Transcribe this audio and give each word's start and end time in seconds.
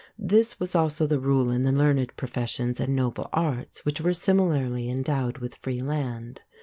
This 0.17 0.59
was 0.59 0.73
also 0.73 1.05
the 1.05 1.19
rule 1.19 1.51
in 1.51 1.61
the 1.61 1.71
learned 1.71 2.17
professions 2.17 2.79
and 2.79 2.95
"noble" 2.95 3.29
arts, 3.31 3.85
which 3.85 4.01
were 4.01 4.13
similarly 4.15 4.89
endowed 4.89 5.37
with 5.37 5.53
free 5.53 5.83
land. 5.83 6.41